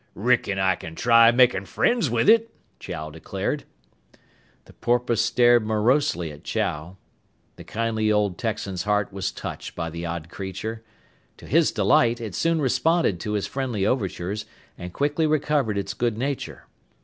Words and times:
"Reckon 0.15 0.57
I 0.57 0.77
kin 0.77 0.95
try 0.95 1.29
makin' 1.29 1.65
friends 1.65 2.09
with 2.09 2.27
it," 2.27 2.49
Chow 2.79 3.11
declared. 3.11 3.65
The 4.65 4.73
porpoise 4.73 5.21
stared 5.21 5.63
morosely 5.63 6.31
at 6.31 6.43
Chow. 6.43 6.97
The 7.55 7.63
kindly 7.63 8.11
old 8.11 8.39
Texan's 8.39 8.81
heart 8.81 9.13
was 9.13 9.31
touched 9.31 9.75
by 9.75 9.91
the 9.91 10.07
odd 10.07 10.27
creature. 10.27 10.83
To 11.37 11.45
his 11.45 11.71
delight, 11.71 12.19
it 12.19 12.33
soon 12.33 12.59
responded 12.59 13.19
to 13.19 13.33
his 13.33 13.45
friendly 13.45 13.85
overtures 13.85 14.47
and 14.75 14.91
quickly 14.91 15.27
recovered 15.27 15.77
its 15.77 15.93
good 15.93 16.17
nature. 16.17 16.65